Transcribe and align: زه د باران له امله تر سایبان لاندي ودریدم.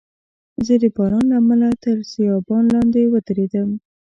زه 0.65 0.73
د 0.83 0.85
باران 0.95 1.25
له 1.29 1.35
امله 1.41 1.69
تر 1.83 1.97
سایبان 2.11 2.63
لاندي 2.73 3.03
ودریدم. 3.13 3.69